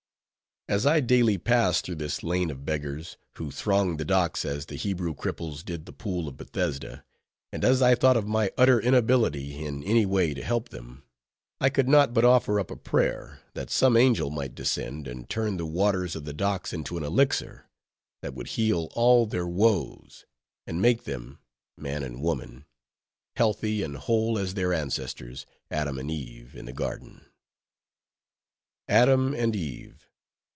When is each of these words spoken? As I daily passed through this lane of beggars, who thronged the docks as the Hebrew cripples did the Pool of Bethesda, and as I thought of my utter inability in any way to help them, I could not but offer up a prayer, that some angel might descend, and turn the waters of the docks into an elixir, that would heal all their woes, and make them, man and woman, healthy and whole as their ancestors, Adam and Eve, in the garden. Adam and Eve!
As 0.69 0.85
I 0.85 1.01
daily 1.01 1.37
passed 1.37 1.83
through 1.83 1.95
this 1.95 2.23
lane 2.23 2.49
of 2.49 2.63
beggars, 2.63 3.17
who 3.35 3.51
thronged 3.51 3.99
the 3.99 4.05
docks 4.05 4.45
as 4.45 4.67
the 4.67 4.75
Hebrew 4.77 5.13
cripples 5.13 5.65
did 5.65 5.85
the 5.85 5.91
Pool 5.91 6.29
of 6.29 6.37
Bethesda, 6.37 7.03
and 7.51 7.65
as 7.65 7.81
I 7.81 7.93
thought 7.93 8.15
of 8.15 8.25
my 8.25 8.51
utter 8.57 8.79
inability 8.79 9.65
in 9.65 9.83
any 9.83 10.05
way 10.05 10.33
to 10.33 10.41
help 10.41 10.69
them, 10.69 11.03
I 11.59 11.69
could 11.69 11.89
not 11.89 12.13
but 12.13 12.23
offer 12.23 12.57
up 12.57 12.71
a 12.71 12.77
prayer, 12.77 13.41
that 13.53 13.69
some 13.69 13.97
angel 13.97 14.29
might 14.31 14.55
descend, 14.55 15.09
and 15.09 15.29
turn 15.29 15.57
the 15.57 15.65
waters 15.65 16.15
of 16.15 16.23
the 16.23 16.31
docks 16.33 16.71
into 16.71 16.95
an 16.95 17.03
elixir, 17.03 17.67
that 18.21 18.33
would 18.33 18.49
heal 18.49 18.87
all 18.93 19.25
their 19.25 19.47
woes, 19.47 20.25
and 20.65 20.81
make 20.81 21.03
them, 21.03 21.39
man 21.75 22.01
and 22.01 22.21
woman, 22.21 22.63
healthy 23.35 23.83
and 23.83 23.97
whole 23.97 24.37
as 24.39 24.53
their 24.53 24.73
ancestors, 24.73 25.45
Adam 25.69 25.99
and 25.99 26.09
Eve, 26.09 26.55
in 26.55 26.63
the 26.63 26.71
garden. 26.71 27.25
Adam 28.87 29.33
and 29.33 29.53
Eve! 29.53 30.07